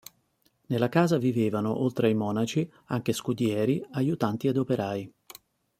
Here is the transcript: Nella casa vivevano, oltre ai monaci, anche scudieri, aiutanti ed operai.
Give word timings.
Nella 0.69 0.89
casa 0.89 1.19
vivevano, 1.19 1.79
oltre 1.83 2.07
ai 2.07 2.15
monaci, 2.15 2.67
anche 2.85 3.11
scudieri, 3.13 3.85
aiutanti 3.91 4.47
ed 4.47 4.57
operai. 4.57 5.07